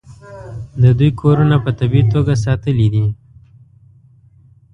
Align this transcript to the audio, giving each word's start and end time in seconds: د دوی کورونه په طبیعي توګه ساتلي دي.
د 0.81 0.83
دوی 0.99 1.09
کورونه 1.21 1.55
په 1.63 1.71
طبیعي 1.79 2.05
توګه 2.13 2.33
ساتلي 2.45 2.87
دي. 2.93 3.05